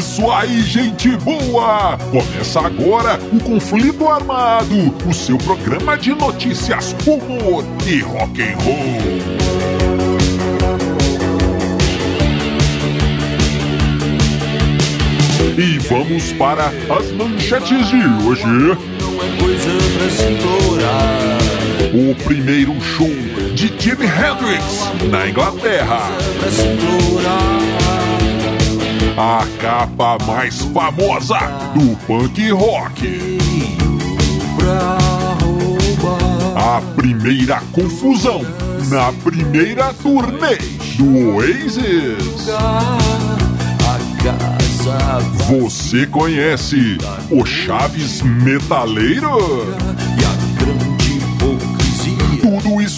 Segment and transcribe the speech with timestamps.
[0.00, 1.98] isso aí, gente boa!
[2.10, 9.20] Começa agora o Conflito Armado, o seu programa de notícias, humor e rock and roll.
[15.58, 18.42] E vamos para as manchetes de hoje.
[19.38, 20.32] Coisa pra se
[21.94, 23.10] O primeiro show
[23.54, 26.08] de Jimi Hendrix na Inglaterra.
[29.22, 31.38] A capa mais famosa
[31.74, 33.38] do punk rock.
[36.56, 38.40] A primeira confusão
[38.88, 40.56] na primeira turnê
[40.96, 42.48] do Oasis.
[45.50, 46.96] Você conhece
[47.30, 49.36] o Chaves Metaleiro?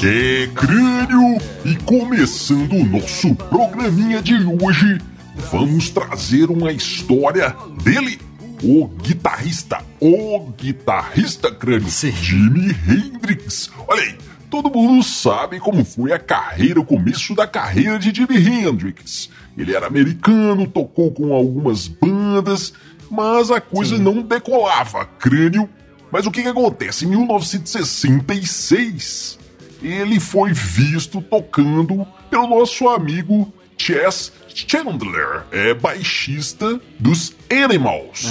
[0.00, 1.36] Que crânio!
[1.62, 4.98] E começando o nosso programinha de hoje,
[5.52, 8.18] vamos trazer uma história dele,
[8.64, 12.12] o guitarrista, o guitarrista crânio, Sim.
[12.12, 13.70] Jimi Hendrix.
[13.86, 14.16] Olha aí,
[14.48, 19.28] todo mundo sabe como foi a carreira, o começo da carreira de Jimi Hendrix.
[19.54, 22.72] Ele era americano, tocou com algumas bandas,
[23.10, 25.68] mas a coisa não decolava, crânio.
[26.10, 27.04] Mas o que, que acontece?
[27.04, 29.39] Em 1966,
[29.82, 38.26] ele foi visto tocando pelo nosso amigo Chess Chandler, é baixista dos Animals.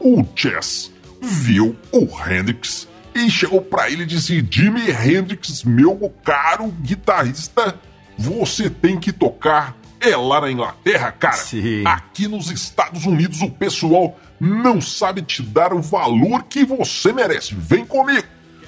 [0.00, 0.90] O Chess
[1.20, 7.78] viu o Hendrix e chegou pra ele e disse: Jimi Hendrix, meu caro guitarrista,
[8.18, 11.36] você tem que tocar é lá na Inglaterra, cara.
[11.36, 11.82] Sim.
[11.86, 17.54] Aqui nos Estados Unidos o pessoal não sabe te dar o valor que você merece.
[17.54, 18.26] Vem comigo.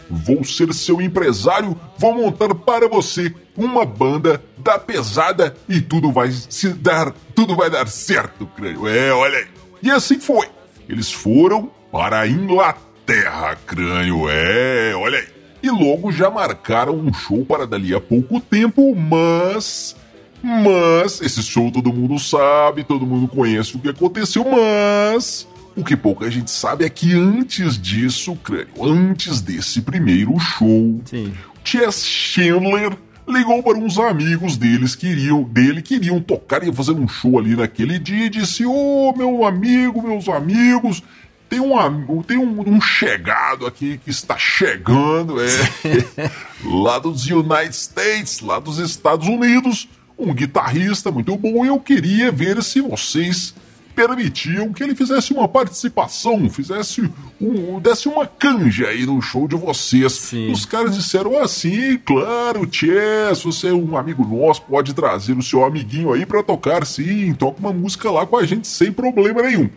[0.08, 6.30] Vou ser seu empresário, vou montar para você uma banda da pesada e tudo vai
[6.30, 8.86] se dar, tudo vai dar certo, crânio.
[8.86, 9.46] É, olha aí.
[9.82, 10.48] E assim foi.
[10.88, 14.28] Eles foram para a Inglaterra, crânio.
[14.28, 15.26] É, olha aí.
[15.62, 19.96] E logo já marcaram um show para dali a pouco tempo, mas
[20.42, 25.48] mas, esse show todo mundo sabe, todo mundo conhece o que aconteceu, mas.
[25.76, 31.34] O que pouca gente sabe é que antes disso, crânio, antes desse primeiro show, Sim.
[31.62, 32.96] Chess Chandler
[33.28, 37.38] ligou para uns amigos deles que iriam, dele que iriam tocar e fazer um show
[37.38, 41.02] ali naquele dia e disse: Ô meu amigo, meus amigos,
[41.48, 45.48] tem um, am- tem um, um chegado aqui que está chegando, é,
[46.64, 49.88] lá dos United States, lá dos Estados Unidos,
[50.18, 53.54] um guitarrista muito bom e eu queria ver se vocês
[53.96, 59.56] permitiam que ele fizesse uma participação, fizesse um, desse uma canja aí no show de
[59.56, 60.12] vocês.
[60.12, 60.52] Sim.
[60.52, 65.64] Os caras disseram assim, claro, Chess, você é um amigo nosso, pode trazer o seu
[65.64, 69.70] amiguinho aí pra tocar, sim, toca uma música lá com a gente sem problema nenhum.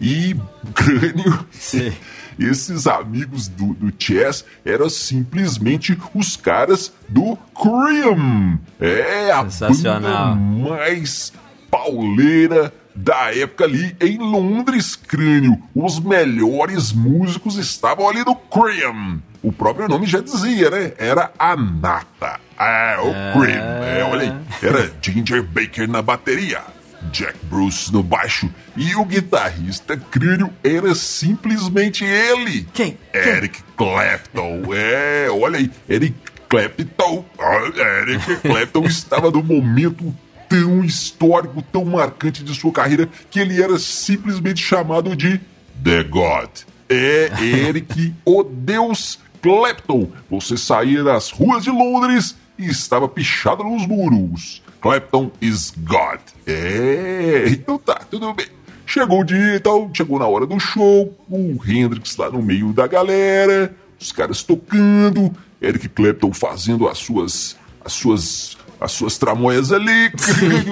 [0.00, 0.36] E
[0.72, 1.92] crânio, Sim.
[2.38, 8.58] esses amigos do, do Chess eram simplesmente os caras do Cream.
[8.80, 11.32] É a banda mais
[11.70, 15.60] pauleira da época ali em Londres, crânio.
[15.74, 19.22] Os melhores músicos estavam ali no Cream.
[19.42, 20.92] O próprio nome já dizia, né?
[20.96, 22.40] Era a nata.
[22.58, 23.62] É, o Cream.
[23.62, 24.34] É, olha aí.
[24.62, 26.62] Era Ginger Baker na bateria.
[27.10, 32.66] Jack Bruce no baixo e o guitarrista crânio era simplesmente ele.
[32.72, 32.96] Quem?
[33.12, 34.62] Eric Clapton.
[34.74, 36.16] É, olha aí, Eric
[36.48, 37.24] Clapton.
[37.38, 40.14] Ah, Eric Clapton estava no momento
[40.62, 45.40] tão histórico, tão marcante de sua carreira que ele era simplesmente chamado de
[45.82, 46.50] The God.
[46.88, 50.08] É Eric, o Deus Clapton.
[50.30, 54.62] Você saía das ruas de Londres e estava pichado nos muros.
[54.80, 56.20] Clapton is God.
[56.46, 58.46] É, então tá, tudo bem.
[58.86, 62.72] Chegou o dia e tal, chegou na hora do show, o Hendrix lá no meio
[62.72, 69.72] da galera, os caras tocando, Eric Clapton fazendo as suas as suas as suas tramóias
[69.72, 70.12] ali,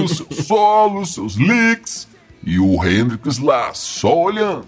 [0.02, 2.08] os seus solos, seus licks,
[2.44, 4.66] e o Hendrix lá só olhando.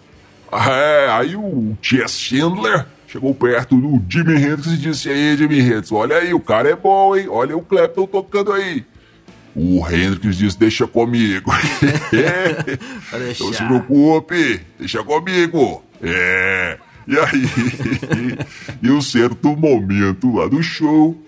[0.53, 5.93] É, aí o Chess Chandler chegou perto do Jimi Hendrix e disse: Aí, Jimi Hendrix,
[5.93, 7.27] olha aí, o cara é bom, hein?
[7.29, 8.85] Olha o Clapton tocando aí.
[9.55, 11.51] O Hendrix disse: Deixa comigo.
[13.41, 15.83] Não se preocupe, deixa comigo.
[16.03, 16.79] É.
[17.07, 18.39] E aí,
[18.83, 21.21] em um certo momento lá do show,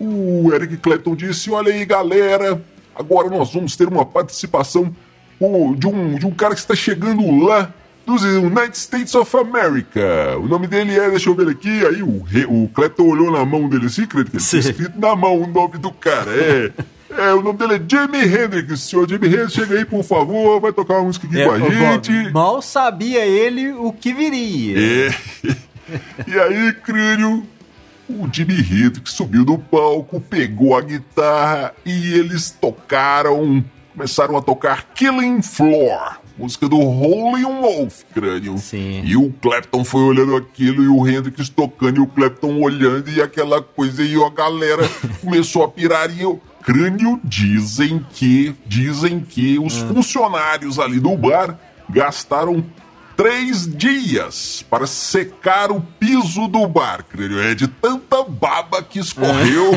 [0.00, 2.60] o Eric Clapton disse: Olha aí, galera,
[2.94, 4.94] agora nós vamos ter uma participação
[5.38, 7.72] o, de, um, de um cara que está chegando lá
[8.06, 10.36] dos United States of America.
[10.38, 13.68] O nome dele é, deixa eu ver aqui, aí o, o Clapton olhou na mão
[13.68, 16.30] dele assim, que ele escrito na mão o nome do cara.
[16.30, 16.72] É.
[17.12, 18.82] É, o nome dele é Jimi Hendrix.
[18.82, 21.58] Senhor Jimi Hendrix, chega aí, por favor, vai tocar uma música aqui É, com a
[21.58, 22.32] Bob, gente.
[22.32, 24.78] mal sabia ele o que viria.
[24.78, 25.14] É.
[26.24, 27.44] E aí, crânio,
[28.10, 34.88] o Jimi Hendrix subiu no palco, pegou a guitarra e eles tocaram, começaram a tocar
[34.94, 38.58] Killing Floor, música do Holy Wolf, crânio.
[38.58, 39.02] Sim.
[39.04, 43.22] E o Clapton foi olhando aquilo e o Hendrix tocando e o Clapton olhando e
[43.22, 44.82] aquela coisa e a galera
[45.22, 51.58] começou a pirar e o crânio dizem que dizem que os funcionários ali do bar
[51.88, 52.64] gastaram
[53.20, 57.38] três dias para secar o piso do bar, crânio.
[57.38, 59.72] É de tanta baba que escorreu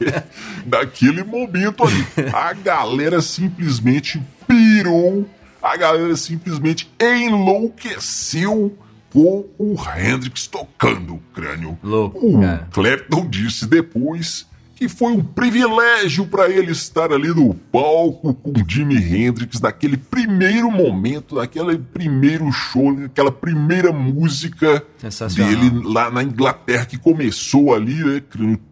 [0.66, 2.06] naquele momento ali.
[2.30, 5.26] A galera simplesmente pirou,
[5.62, 8.76] a galera simplesmente enlouqueceu
[9.10, 11.78] com o Hendrix tocando, crânio.
[11.82, 12.68] Louco, o cara.
[12.70, 18.96] Clapton disse depois que foi um privilégio para ele estar ali no palco com Jimi
[18.96, 24.84] Hendrix naquele primeiro momento, naquele primeiro show, naquela primeira música
[25.34, 28.22] dele lá na Inglaterra que começou ali, né,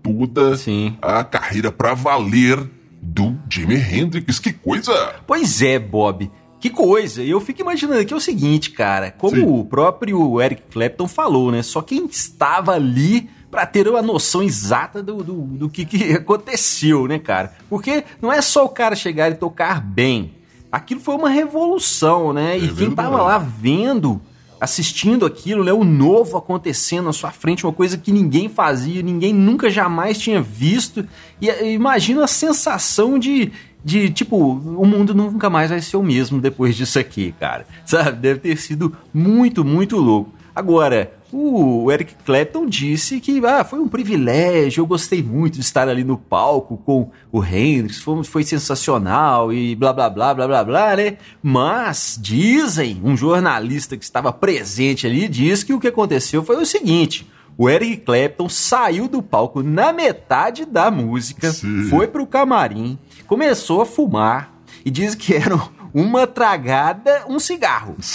[0.02, 0.96] toda Sim.
[1.00, 2.58] a carreira para valer
[3.00, 4.38] do Jimi Hendrix.
[4.38, 4.92] Que coisa!
[5.26, 6.30] Pois é, Bob.
[6.60, 7.24] Que coisa.
[7.24, 9.10] E eu fico imaginando que é o seguinte, cara.
[9.10, 9.42] Como Sim.
[9.44, 11.60] o próprio Eric Clapton falou, né?
[11.60, 17.06] Só quem estava ali pra ter uma noção exata do, do, do que, que aconteceu,
[17.06, 17.52] né, cara?
[17.68, 20.32] Porque não é só o cara chegar e tocar bem.
[20.72, 22.56] Aquilo foi uma revolução, né?
[22.56, 22.96] e quem verdade.
[22.96, 24.22] tava lá vendo,
[24.58, 25.70] assistindo aquilo, né?
[25.70, 30.40] O novo acontecendo na sua frente, uma coisa que ninguém fazia, ninguém nunca jamais tinha
[30.40, 31.06] visto.
[31.38, 33.52] E eh, imagina a sensação de,
[33.84, 37.66] de tipo, o mundo nunca mais vai ser o mesmo depois disso aqui, cara.
[37.84, 38.16] Sabe?
[38.16, 40.32] Deve ter sido muito, muito louco.
[40.54, 45.88] Agora, o Eric Clapton disse que ah, foi um privilégio, eu gostei muito de estar
[45.88, 50.64] ali no palco com o Hendrix, foi, foi sensacional e blá blá blá blá blá
[50.64, 51.16] blá, né?
[51.42, 56.66] Mas dizem, um jornalista que estava presente ali diz que o que aconteceu foi o
[56.66, 57.26] seguinte:
[57.56, 61.84] o Eric Clapton saiu do palco na metade da música, Sim.
[61.84, 64.52] foi pro camarim, começou a fumar
[64.84, 65.56] e diz que era
[65.94, 67.96] uma tragada, um cigarro.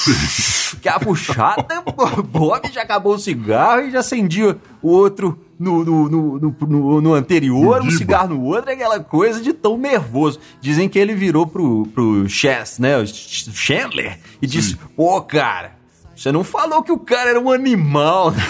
[0.82, 1.82] Que a puxada,
[2.18, 7.02] o Bob já acabou o cigarro e já acendia o outro no, no, no, no,
[7.02, 10.40] no- anterior, um cigarro no outro, aquela coisa de tão nervoso.
[10.60, 15.77] Dizem que ele virou pro, pro Chess, né, Chandler, e disse, pô, cara,
[16.18, 18.44] você não falou que o cara era um animal, né?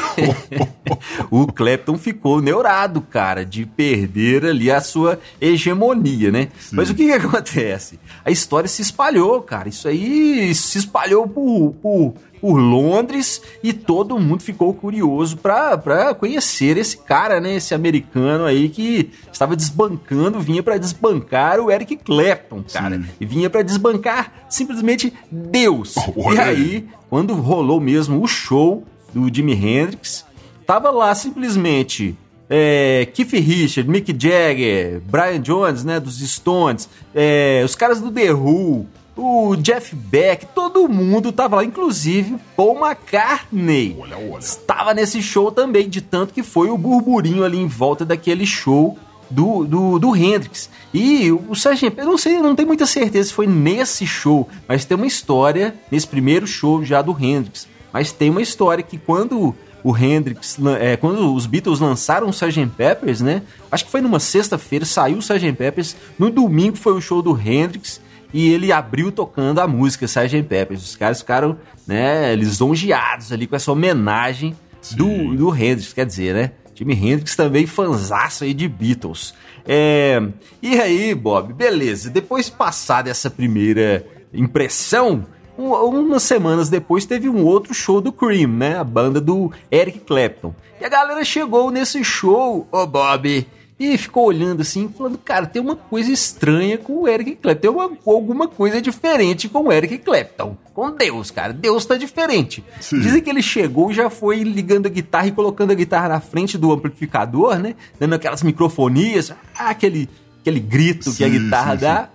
[1.30, 6.48] o Clapton ficou neurado, cara, de perder ali a sua hegemonia, né?
[6.72, 8.00] Mas o que, que acontece?
[8.24, 9.68] A história se espalhou, cara.
[9.68, 16.78] Isso aí se espalhou por, por, por Londres e todo mundo ficou curioso pra conhecer
[16.78, 17.56] esse cara, né?
[17.56, 22.98] Esse americano aí que estava desbancando, vinha pra desbancar o Eric Clapton, cara.
[22.98, 23.06] Sim.
[23.20, 25.96] E vinha pra desbancar simplesmente Deus.
[25.96, 26.88] e Olha aí.
[27.10, 30.26] quando rolou mesmo o show do Jimi Hendrix,
[30.66, 32.16] tava lá simplesmente
[32.50, 38.32] é, Keith Richards, Mick Jagger, Brian Jones, né, dos Stones, é, os caras do The
[38.34, 38.86] Who,
[39.18, 43.98] o Jeff Beck, todo mundo tava lá, inclusive Paul McCartney.
[44.00, 44.40] Olha, olha.
[44.40, 48.98] Estava nesse show também, de tanto que foi o burburinho ali em volta daquele show
[49.30, 50.70] do, do, do Hendrix.
[50.94, 51.90] E o Sgt.
[51.90, 55.08] Pepper, eu não sei, não tenho muita certeza se foi nesse show, mas tem uma
[55.08, 57.68] história nesse primeiro show já do Hendrix.
[57.92, 62.68] Mas tem uma história que quando o Hendrix, é, quando os Beatles lançaram o Sgt.
[62.76, 63.42] Peppers, né?
[63.72, 65.54] Acho que foi numa sexta-feira, saiu o Sgt.
[65.54, 68.02] Peppers, no domingo foi o show do Hendrix
[68.34, 70.44] e ele abriu tocando a música Sgt.
[70.44, 70.84] Peppers.
[70.84, 74.56] Os caras ficaram, né, lisonjeados ali com essa homenagem
[74.92, 76.52] do, do Hendrix, quer dizer, né?
[76.76, 79.34] Jimi Hendrix também fanzaço aí de Beatles.
[79.66, 80.22] É,
[80.62, 82.10] e aí, Bob, beleza.
[82.10, 85.26] Depois passada essa primeira impressão,
[85.58, 88.78] um- umas semanas depois teve um outro show do Cream, né?
[88.78, 90.54] A banda do Eric Clapton.
[90.80, 93.48] E a galera chegou nesse show, ô Bob,
[93.80, 97.70] e ficou olhando assim, falando, cara, tem uma coisa estranha com o Eric Clapton, tem
[97.70, 100.58] uma, alguma coisa diferente com o Eric Clapton.
[100.74, 102.64] Com Deus, cara, Deus tá diferente.
[102.80, 103.00] Sim.
[103.00, 106.20] Dizem que ele chegou e já foi ligando a guitarra e colocando a guitarra na
[106.20, 107.76] frente do amplificador, né?
[108.00, 110.10] Dando aquelas microfonias, aquele,
[110.42, 112.10] aquele grito que a Sim, guitarra sim, dá.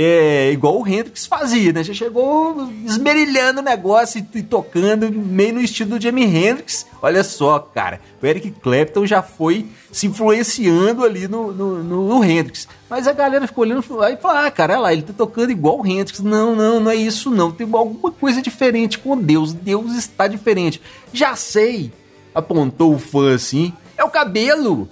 [0.00, 1.82] É, igual o Hendrix fazia, né?
[1.82, 6.86] Já chegou esmerilhando o negócio e, e, tocando meio no estilo do Jimi Hendrix.
[7.02, 12.24] Olha só, cara, o Eric Clapton já foi se influenciando ali no, no, no, no
[12.24, 12.68] Hendrix.
[12.88, 15.80] Mas a galera ficou olhando e falou: ah, cara, olha lá, ele tá tocando igual
[15.80, 16.20] o Hendrix.
[16.20, 17.50] Não, não, não é isso não.
[17.50, 19.52] Tem alguma coisa diferente com Deus.
[19.52, 20.80] Deus está diferente.
[21.12, 21.90] Já sei,
[22.32, 23.72] apontou o fã assim.
[23.96, 24.88] É o cabelo.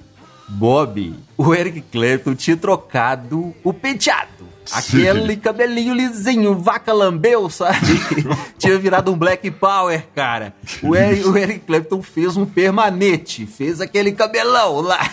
[0.49, 4.47] Bob, o Eric Clapton tinha trocado o penteado.
[4.73, 5.41] Aquele Sim.
[5.41, 7.79] cabelinho lisinho, vaca lambeu, sabe?
[8.59, 10.55] Tinha virado um Black Power, cara.
[10.83, 15.09] O Eric, o Eric Clapton fez um permanente, fez aquele cabelão lá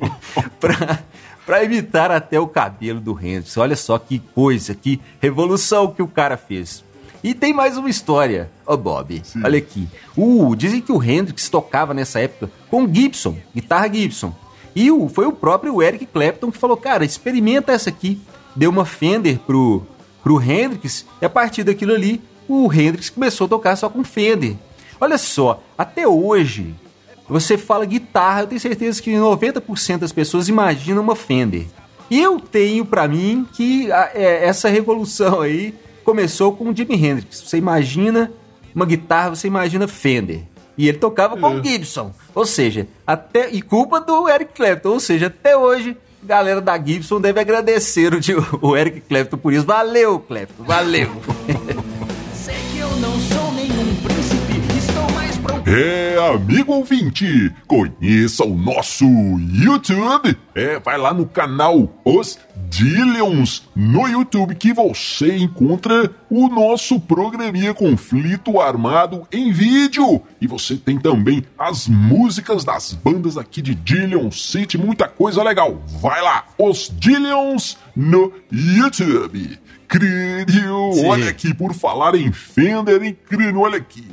[0.60, 0.98] pra,
[1.46, 3.56] pra imitar até o cabelo do Hendrix.
[3.56, 6.84] Olha só que coisa, que revolução que o cara fez.
[7.22, 9.20] E tem mais uma história, ô oh, Bob.
[9.24, 9.40] Sim.
[9.42, 9.88] Olha aqui.
[10.16, 14.32] Uh, dizem que o Hendrix tocava nessa época com Gibson, guitarra Gibson.
[14.78, 18.20] E o, foi o próprio Eric Clapton que falou: cara, experimenta essa aqui
[18.54, 19.82] deu uma Fender pro,
[20.22, 24.54] pro Hendrix, e a partir daquilo ali, o Hendrix começou a tocar só com Fender.
[25.00, 26.74] Olha só, até hoje,
[27.28, 31.66] você fala guitarra, eu tenho certeza que 90% das pessoas imaginam uma Fender.
[32.08, 36.94] E eu tenho para mim que a, é, essa revolução aí começou com o Jimi
[36.94, 37.42] Hendrix.
[37.42, 38.32] Você imagina
[38.74, 40.42] uma guitarra, você imagina Fender.
[40.78, 41.64] E ele tocava com o é.
[41.64, 42.14] Gibson.
[42.34, 47.20] Ou seja, até e culpa do Eric Clapton, ou seja, até hoje galera da Gibson
[47.20, 49.66] deve agradecer o, o Eric Clapton por isso.
[49.66, 51.10] Valeu, Clapton, valeu.
[52.34, 53.37] Sei que eu não sou
[55.70, 60.34] É, amigo ouvinte, conheça o nosso YouTube.
[60.54, 62.38] É, vai lá no canal Os
[62.70, 70.22] Dillions no YouTube que você encontra o nosso programinha Conflito Armado em vídeo.
[70.40, 75.82] E você tem também as músicas das bandas aqui de Dillion City, muita coisa legal.
[76.00, 79.58] Vai lá, Os Dillions no YouTube.
[79.86, 84.06] Crânio, olha aqui, por falar em Fender, crânio, olha aqui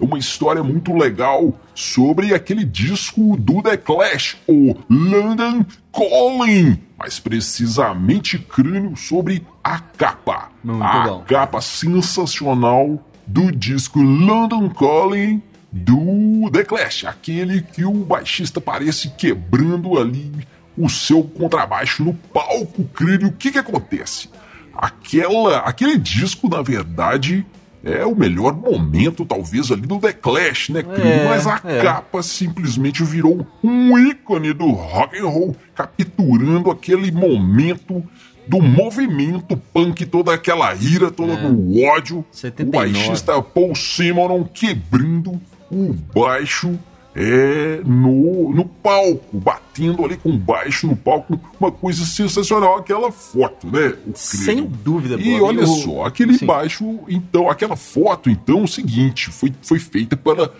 [0.00, 8.38] uma história muito legal sobre aquele disco do The Clash, o London Calling, mais precisamente
[8.38, 10.50] crânio sobre a capa.
[10.62, 11.24] Muito a bom.
[11.26, 19.98] capa sensacional do disco London Calling do The Clash, aquele que o baixista parece quebrando
[19.98, 20.30] ali
[20.76, 23.28] o seu contrabaixo no palco crânio.
[23.28, 24.28] O que que acontece?
[24.74, 27.46] Aquela, aquele disco, na verdade,
[27.84, 31.82] é o melhor momento, talvez, ali do The Clash, né, É, Mas a é.
[31.82, 38.02] capa simplesmente virou um ícone do rock and roll, capturando aquele momento
[38.46, 41.46] do movimento punk, toda aquela ira, todo é.
[41.46, 42.24] o ódio.
[42.30, 42.62] 79.
[42.62, 46.78] O baixista Paul Simonon quebrando o baixo
[47.14, 53.66] é, no, no palco, batendo ali com baixo no palco, uma coisa sensacional, aquela foto,
[53.66, 53.94] né?
[54.14, 55.20] Sem dúvida.
[55.20, 55.66] E olha eu...
[55.66, 56.46] só, aquele Sim.
[56.46, 60.54] baixo, então, aquela foto, então, o seguinte, foi, foi feita pela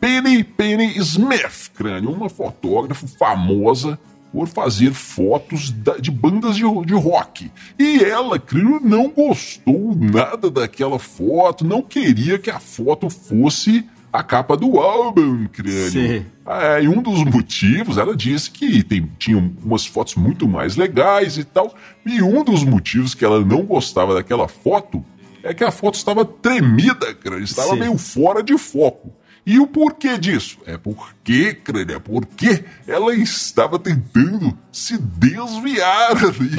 [0.00, 3.98] Penny Penny Smith, crânio, uma fotógrafa famosa
[4.32, 7.50] por fazer fotos de bandas de, de rock.
[7.78, 13.84] E ela, crânio, não gostou nada daquela foto, não queria que a foto fosse
[14.16, 16.24] a capa do álbum, crânio.
[16.46, 21.36] É, e um dos motivos, ela disse que tem, tinha umas fotos muito mais legais
[21.36, 21.74] e tal.
[22.04, 25.04] E um dos motivos que ela não gostava daquela foto
[25.42, 27.80] é que a foto estava tremida, crânio, estava Sim.
[27.80, 29.12] meio fora de foco.
[29.46, 30.58] E o porquê disso?
[30.66, 36.50] É porque, crânio, é porque ela estava tentando se desviar ali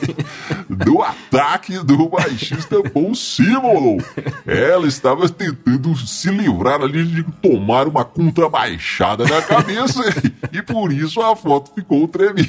[0.66, 3.98] do ataque do baixista Paul Simon.
[4.46, 10.02] Ela estava tentando se livrar ali de tomar uma contrabaixada na cabeça
[10.50, 12.48] e por isso a foto ficou tremida.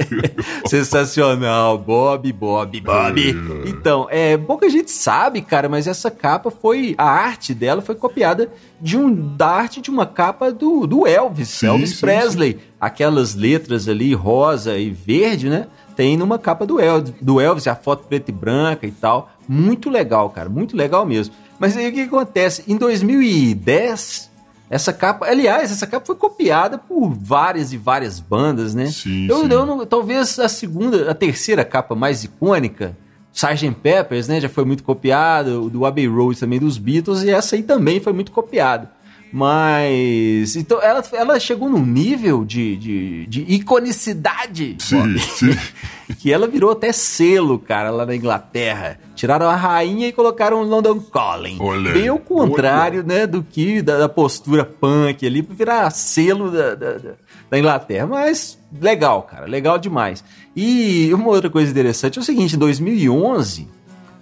[0.68, 3.20] Sensacional, Bob, Bob, Bob.
[3.30, 3.68] É.
[3.68, 8.52] Então, é, pouca gente sabe, cara, mas essa capa foi, a arte dela foi copiada
[8.80, 12.52] de um da arte de uma capa do, do Elvis, sim, Elvis sim, Presley.
[12.52, 12.58] Sim.
[12.80, 15.66] Aquelas letras ali, rosa e verde, né?
[15.94, 19.30] Tem numa capa do Elvis, do Elvis, a foto preta e branca e tal.
[19.48, 21.34] Muito legal, cara, muito legal mesmo.
[21.58, 22.62] Mas aí o que acontece?
[22.68, 24.30] Em 2010,
[24.68, 28.86] essa capa, aliás, essa capa foi copiada por várias e várias bandas, né?
[28.86, 29.48] Sim, eu, sim.
[29.50, 32.96] eu não, talvez a segunda, a terceira capa mais icônica
[33.36, 33.70] Sgt.
[33.82, 37.62] Peppers, né, já foi muito copiado, do Abbey Road também dos Beatles, e essa aí
[37.62, 38.90] também foi muito copiada.
[39.32, 40.56] Mas.
[40.56, 44.76] Então, ela, ela chegou num nível de, de, de iconicidade.
[44.78, 45.56] Sim, sim.
[46.18, 48.98] que ela virou até selo, cara, lá na Inglaterra.
[49.14, 51.58] Tiraram a rainha e colocaram o London Calling.
[51.60, 53.20] Olha, Bem o contrário, olha.
[53.20, 57.58] né, do que da, da, postura punk ali, pra virar selo da, da, da da
[57.58, 58.06] Inglaterra.
[58.06, 60.24] Mas legal, cara, legal demais.
[60.54, 63.68] E uma outra coisa interessante é o seguinte: em 2011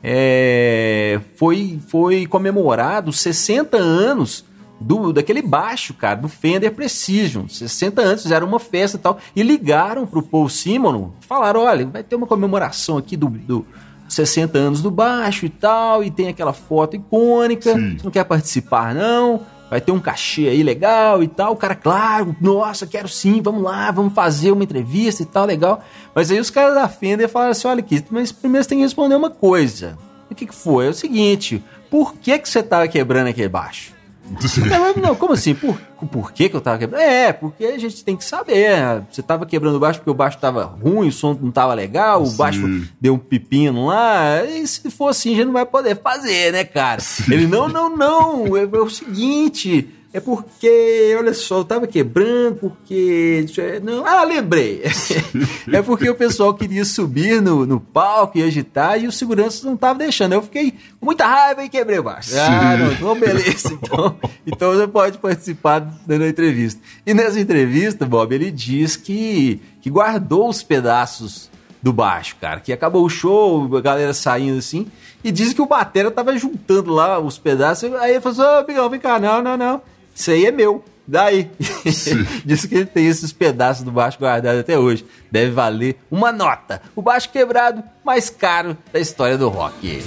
[0.02, 4.44] é, foi, foi comemorado 60 anos
[4.84, 7.48] do, daquele baixo, cara, do Fender Precision.
[7.48, 9.18] 60 anos, fizeram uma festa e tal.
[9.34, 13.66] E ligaram pro Paul Simon, falaram: olha, vai ter uma comemoração aqui do, do
[14.08, 17.72] 60 anos do baixo e tal, e tem aquela foto icônica.
[17.72, 17.96] Sim.
[17.96, 19.40] Você não quer participar, não?
[19.70, 21.54] Vai ter um cachê aí legal e tal.
[21.54, 25.82] O cara, claro, nossa, quero sim, vamos lá, vamos fazer uma entrevista e tal, legal.
[26.14, 28.84] Mas aí os caras da Fender falaram assim: olha aqui, mas primeiro você tem que
[28.84, 29.96] responder uma coisa.
[30.30, 30.86] O que, que foi?
[30.86, 33.93] É o seguinte: por que, que você tava quebrando aquele baixo?
[34.24, 35.54] Não, mas não, como assim?
[35.54, 35.76] Por,
[36.10, 37.02] por que, que eu tava quebrando?
[37.02, 39.02] É, porque a gente tem que saber.
[39.10, 42.22] Você tava quebrando o baixo porque o baixo tava ruim, o som não tava legal,
[42.22, 42.36] o Sim.
[42.36, 44.42] baixo deu um pepino lá.
[44.44, 47.02] E se for assim, a gente não vai poder fazer, né, cara?
[47.30, 48.56] Ele, não, não, não.
[48.56, 49.93] É, é o seguinte.
[50.14, 53.44] É porque, olha só, eu tava quebrando, porque.
[53.82, 54.80] Não, ah, lembrei.
[55.72, 59.74] é porque o pessoal queria subir no, no palco e agitar e os seguranças não
[59.74, 60.34] estavam deixando.
[60.34, 62.30] Eu fiquei com muita raiva e quebrei o baixo.
[62.38, 63.72] Ah, não, então beleza.
[63.74, 64.16] Então,
[64.46, 66.80] então você pode participar da entrevista.
[67.04, 71.50] E nessa entrevista, Bob, ele diz que, que guardou os pedaços
[71.82, 72.60] do baixo, cara.
[72.60, 74.86] Que acabou o show, a galera saindo assim.
[75.24, 77.92] E diz que o batera tava juntando lá os pedaços.
[77.94, 79.82] Aí ele falou assim: Ô, Miguel, vem cá, não, não, não.
[80.14, 80.84] Isso aí é meu.
[81.06, 81.50] Daí.
[82.44, 85.04] diz que ele tem esses pedaços do baixo guardado até hoje.
[85.30, 86.80] Deve valer uma nota.
[86.96, 90.02] O baixo quebrado mais caro da história do rock.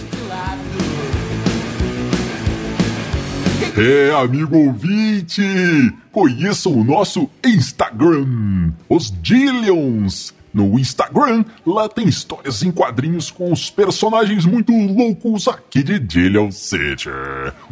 [3.77, 5.43] É, amigo ouvinte,
[6.11, 10.33] conheçam o nosso Instagram, os Dillions.
[10.57, 16.49] No Instagram, lá tem histórias em quadrinhos com os personagens muito loucos aqui de Dillion
[16.49, 17.09] City.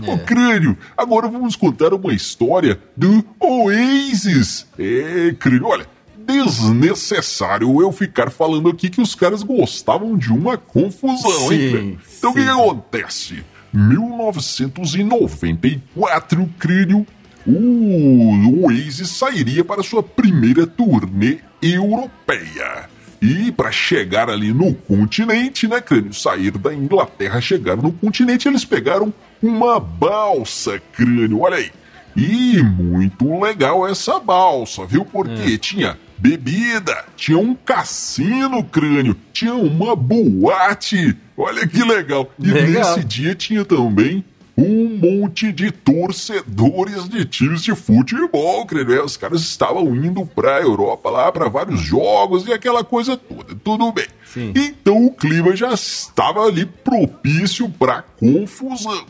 [0.08, 4.68] Ô crânio, agora vamos contar uma história do Oasis.
[4.78, 11.52] É, crânio, olha, desnecessário eu ficar falando aqui que os caras gostavam de uma confusão,
[11.52, 11.60] hein?
[11.60, 12.00] Sim, crânio?
[12.20, 13.44] Então o que, que acontece?
[13.74, 17.08] 1994, crânio,
[17.46, 22.90] o Oasis sairia para sua primeira turnê europeia.
[23.22, 26.14] E para chegar ali no continente, né, crânio?
[26.14, 31.72] Sair da Inglaterra, chegar no continente, eles pegaram uma balsa, crânio, olha aí.
[32.16, 35.04] E muito legal essa balsa, viu?
[35.04, 41.16] Porque tinha bebida, tinha um cassino, crânio, tinha uma boate.
[41.38, 42.32] Olha que legal.
[42.40, 42.96] E Legal.
[42.96, 44.24] nesse dia tinha também
[44.58, 48.96] um monte de torcedores de times de futebol, crânio.
[48.96, 53.56] É, Os caras estavam indo pra Europa lá para vários jogos e aquela coisa toda.
[53.56, 54.08] Tudo bem.
[54.26, 54.54] Sim.
[54.56, 59.06] Então o clima já estava ali propício pra confusão.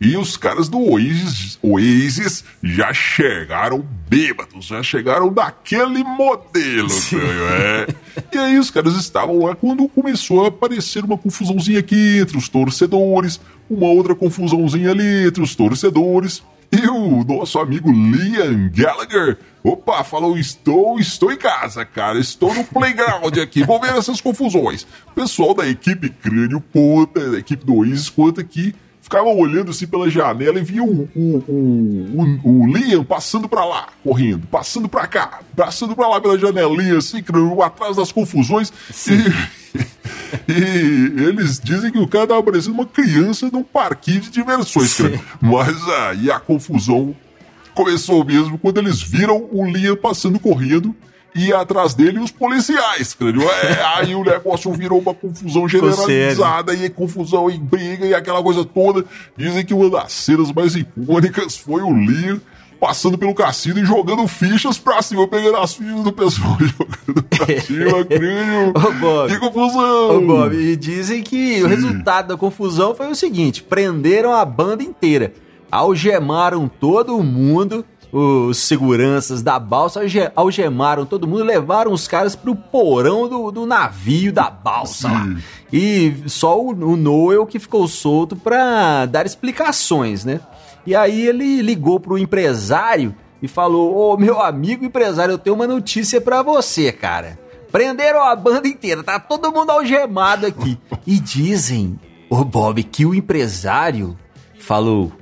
[0.00, 6.88] E os caras do Oasis, Oasis já chegaram bêbados, já chegaram daquele modelo,
[7.50, 7.86] é.
[8.32, 12.48] E aí os caras estavam lá quando começou a aparecer uma confusãozinha aqui entre os
[12.48, 16.42] torcedores, uma outra confusãozinha ali entre os torcedores.
[16.70, 22.62] E o nosso amigo Liam Gallagher, opa, falou: Estou, estou em casa, cara, estou no
[22.62, 24.86] playground aqui, vou ver essas confusões.
[25.06, 28.74] O pessoal da equipe Crânio conta, da equipe do Oasis conta que
[29.08, 33.88] ficavam olhando assim pela janela e viam o, o, o, o, Liam passando pra lá,
[34.04, 37.24] correndo, passando pra cá, passando pra lá pela janelinha, assim,
[37.64, 38.70] atrás das confusões.
[39.08, 44.94] E, e eles dizem que o cara tava parecendo uma criança num parquinho de diversões,
[44.94, 45.20] crânio.
[45.40, 47.16] Mas aí a confusão
[47.74, 50.94] começou mesmo quando eles viram o Liam passando correndo
[51.34, 53.42] e atrás dele os policiais, crânio.
[53.42, 58.64] É, aí o negócio virou uma confusão generalizada e confusão e briga e aquela coisa
[58.64, 59.04] toda.
[59.36, 62.40] Dizem que uma das cenas mais icônicas foi o Liam
[62.80, 67.60] passando pelo cassino e jogando fichas pra cima, pegando as fichas do pessoal jogando pra
[67.60, 68.68] cima, crânio.
[68.70, 69.32] Ô, Bob.
[69.32, 70.16] Que confusão!
[70.16, 74.82] Ô, Bob, e dizem que o resultado da confusão foi o seguinte: prenderam a banda
[74.82, 75.32] inteira,
[75.70, 82.54] algemaram todo mundo, os seguranças da balsa alge- algemaram todo mundo, levaram os caras pro
[82.54, 85.28] porão do, do navio da balsa lá.
[85.72, 90.40] E só o, o Noel que ficou solto pra dar explicações, né?
[90.86, 95.66] E aí ele ligou pro empresário e falou: Ô meu amigo empresário, eu tenho uma
[95.66, 97.38] notícia pra você, cara.
[97.70, 100.78] Prenderam a banda inteira, tá todo mundo algemado aqui.
[101.06, 104.16] E dizem, ô Bob, que o empresário
[104.58, 105.12] falou: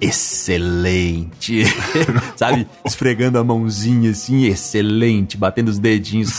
[0.00, 1.64] excelente.
[2.36, 2.68] Sabe?
[2.84, 6.32] Esfregando a mãozinha assim, excelente, batendo os dedinhos.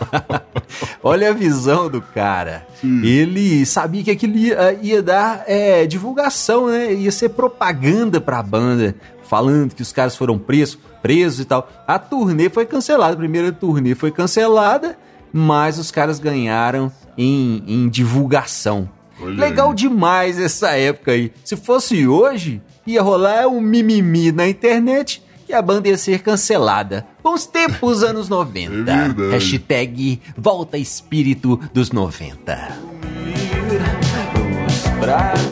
[1.02, 2.66] Olha a visão do cara.
[2.82, 6.92] Ele sabia que aquilo ia, ia dar é, divulgação, né?
[6.92, 11.70] Ia ser propaganda pra banda, falando que os caras foram presos, presos e tal.
[11.86, 14.96] A turnê foi cancelada, a primeira turnê foi cancelada,
[15.32, 18.88] mas os caras ganharam em, em divulgação.
[19.20, 19.74] Olha Legal aí.
[19.76, 21.32] demais essa época aí.
[21.44, 27.06] Se fosse hoje, ia rolar um mimimi na internet e a banda ia ser cancelada.
[27.22, 28.90] Bons tempos anos 90.
[28.90, 29.30] É.
[29.32, 32.68] Hashtag volta espírito dos 90.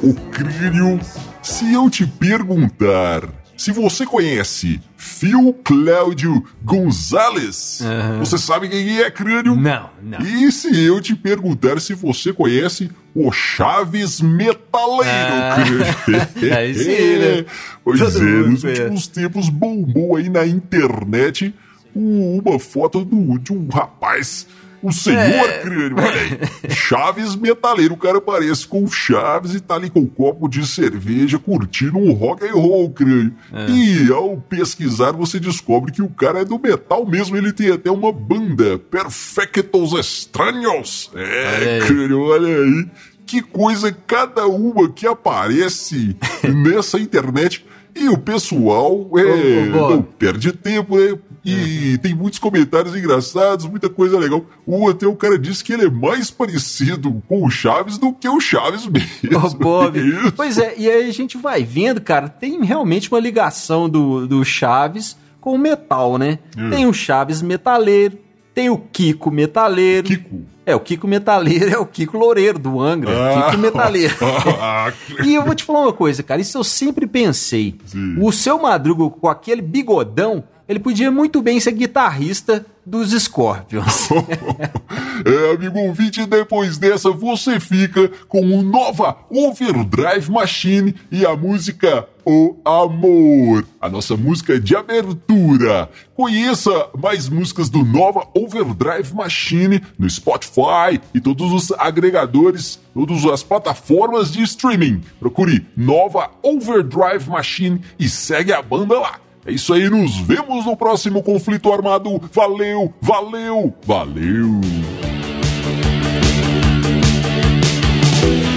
[0.02, 1.00] Ô Crânio,
[1.42, 3.22] se eu te perguntar
[3.66, 7.80] se você conhece Phil Cláudio Gonzalez,
[8.18, 9.56] você sabe quem é Crânio?
[9.56, 10.20] Não, não.
[10.20, 15.56] E se eu te perguntar se você conhece o Chaves Metaleiro, Ah,
[16.04, 16.54] Crânio?
[16.56, 17.44] aí sim, né?
[17.82, 18.80] Pois Todo é, nos conhece.
[18.82, 21.52] últimos tempos bombou aí na internet
[21.94, 24.46] um- uma foto do- de um rapaz,
[24.86, 25.58] um senhor É.
[25.60, 26.70] crânio, olha aí.
[26.74, 30.66] Chaves Metaleiro, o cara parece com o Chaves e tá ali com um copo de
[30.66, 33.34] cerveja curtindo um rock and roll, crânio.
[33.52, 33.70] É.
[33.70, 37.90] E ao pesquisar você descobre que o cara é do metal mesmo, ele tem até
[37.90, 41.10] uma banda, Perfectos Estranhos.
[41.14, 42.86] É, crânio, olha aí.
[43.26, 47.64] Que coisa cada uma que aparece nessa internet.
[47.98, 49.94] E o pessoal é, Ô, ô, Bob.
[49.94, 51.18] não perde tempo, né?
[51.46, 54.44] E tem muitos comentários engraçados, muita coisa legal.
[54.66, 58.28] O até o cara disse que ele é mais parecido com o Chaves do que
[58.28, 59.38] o Chaves mesmo.
[59.38, 59.98] Ô, Bob.
[59.98, 60.32] Isso.
[60.32, 64.44] Pois é, e aí a gente vai vendo, cara, tem realmente uma ligação do, do
[64.44, 66.40] Chaves com o metal, né?
[66.58, 66.70] Hum.
[66.70, 68.18] Tem o Chaves metaleiro,
[68.52, 70.08] tem o Kiko metaleiro.
[70.08, 70.40] Kiko.
[70.64, 73.12] É, o Kiko metaleiro é o Kiko Loureiro do Angra.
[73.12, 73.50] Ah.
[73.50, 74.14] Kiko metaleiro.
[74.60, 74.92] Ah,
[75.24, 77.76] E eu vou te falar uma coisa, cara, isso eu sempre pensei.
[77.86, 78.16] Sim.
[78.20, 84.08] O seu Madruga com aquele bigodão, ele podia muito bem ser guitarrista dos Scorpions.
[85.24, 92.06] É, amigo ouvinte, depois dessa você fica com o nova Overdrive Machine e a música
[92.24, 95.88] O Amor, a nossa música de abertura.
[96.14, 103.42] Conheça mais músicas do Nova Overdrive Machine no Spotify e todos os agregadores, todas as
[103.42, 105.00] plataformas de streaming.
[105.18, 109.25] Procure Nova Overdrive Machine e segue a banda lá.
[109.46, 112.20] É isso aí, nos vemos no próximo conflito armado.
[112.32, 114.60] Valeu, valeu, valeu.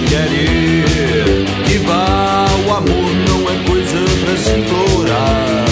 [0.08, 5.69] Quer ir que vá, o amor não é coisa pra se implorar.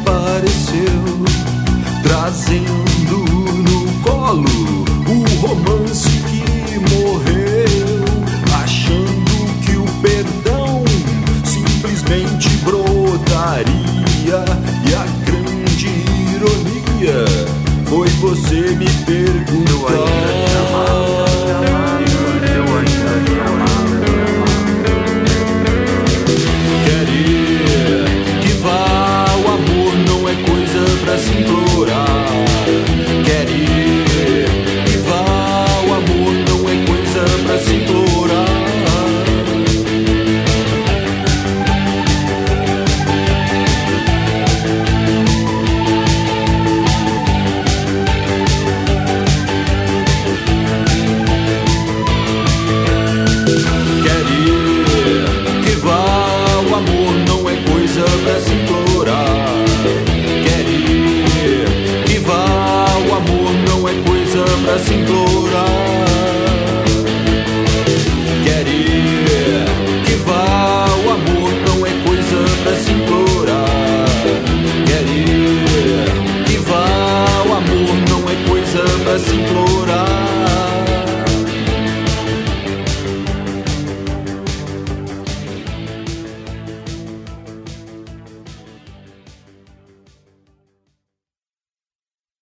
[0.00, 1.24] Apareceu,
[2.02, 3.18] trazendo
[3.62, 8.04] no colo o romance que morreu,
[8.62, 9.34] achando
[9.64, 10.84] que o perdão
[11.44, 13.70] simplesmente brotaria.
[14.86, 15.88] E a grande
[16.34, 17.24] ironia
[17.86, 20.49] foi você me perguntar.